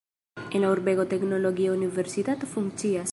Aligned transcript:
En 0.49 0.61
la 0.61 0.71
urbego 0.71 1.05
teknologia 1.05 1.71
universitato 1.73 2.47
funkcias. 2.57 3.09